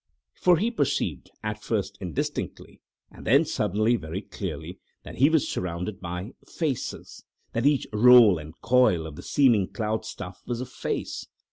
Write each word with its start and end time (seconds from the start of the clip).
For 0.33 0.57
he 0.57 0.71
perceived, 0.71 1.29
at 1.43 1.61
first 1.61 1.99
indistinctly, 2.01 2.81
and 3.11 3.23
then 3.23 3.45
suddenly 3.45 3.97
very 3.97 4.23
clearly, 4.23 4.79
that 5.03 5.17
he 5.19 5.29
was 5.29 5.47
surrounded 5.47 5.99
by 6.01 6.31
FACES! 6.47 7.23
that 7.53 7.67
each 7.67 7.85
roll 7.93 8.39
and 8.39 8.59
coil 8.61 9.05
of 9.05 9.15
the 9.15 9.21
seeming 9.21 9.67
cloud 9.71 10.03
stuff 10.03 10.41
was 10.47 10.59
a 10.59 10.65
face. 10.65 11.27